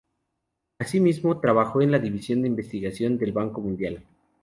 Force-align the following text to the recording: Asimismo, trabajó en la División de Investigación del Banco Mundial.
Asimismo, 0.79 1.39
trabajó 1.39 1.83
en 1.83 1.91
la 1.91 1.99
División 1.99 2.41
de 2.41 2.47
Investigación 2.47 3.19
del 3.19 3.33
Banco 3.33 3.61
Mundial. 3.61 4.01